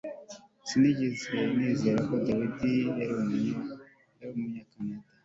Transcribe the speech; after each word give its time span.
Sinigeze 0.67 1.37
nizera 1.55 1.99
ko 2.07 2.13
David 2.25 2.67
yari 2.99 3.49
Umunyakanada 4.35 5.07